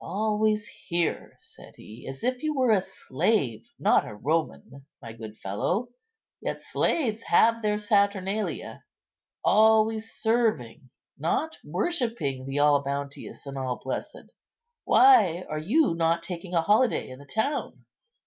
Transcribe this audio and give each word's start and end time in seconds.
"Always 0.03 0.67
here," 0.67 1.35
said 1.37 1.75
he, 1.75 2.07
"as 2.09 2.23
if 2.23 2.41
you 2.41 2.55
were 2.55 2.71
a 2.71 2.81
slave, 2.81 3.71
not 3.77 4.03
a 4.07 4.15
Roman, 4.15 4.83
my 4.99 5.13
good 5.13 5.37
fellow; 5.37 5.89
yet 6.41 6.59
slaves 6.63 7.21
have 7.21 7.61
their 7.61 7.77
Saturnalia; 7.77 8.83
always 9.45 10.11
serving, 10.11 10.89
not 11.19 11.59
worshipping 11.63 12.47
the 12.47 12.57
all 12.57 12.81
bounteous 12.81 13.45
and 13.45 13.59
all 13.59 13.75
blessed. 13.75 14.33
Why 14.85 15.45
are 15.47 15.59
you 15.59 15.93
not 15.93 16.23
taking 16.23 16.53
holiday 16.53 17.07
in 17.09 17.19
the 17.19 17.25
town?" 17.25 17.85